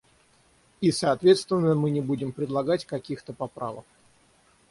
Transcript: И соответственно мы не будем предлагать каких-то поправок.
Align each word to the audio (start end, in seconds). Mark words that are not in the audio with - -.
И 0.81 0.91
соответственно 0.91 1.75
мы 1.75 1.91
не 1.91 2.01
будем 2.01 2.31
предлагать 2.31 2.85
каких-то 2.85 3.33
поправок. 3.33 3.85